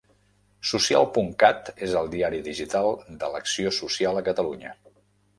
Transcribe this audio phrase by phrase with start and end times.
[0.67, 2.89] Social.cat és el diari digital
[3.25, 4.73] de l'acció social a Catalunya.